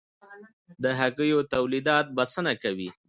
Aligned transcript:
د 0.83 0.85
هګیو 0.99 1.39
تولیدات 1.53 2.05
بسنه 2.17 2.53
کوي؟ 2.63 2.89